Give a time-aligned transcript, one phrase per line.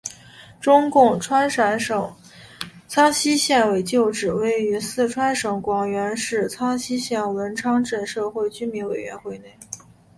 [0.59, 2.15] 中共川陕省
[2.87, 9.55] 苍溪县委旧址位于四川省广元市苍溪县文昌镇社区居委会内。